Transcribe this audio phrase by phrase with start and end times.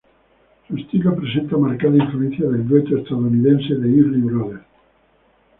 [0.67, 4.65] Su estilo presenta marcada influencia del dueto estadounidense "The Everly Brothers".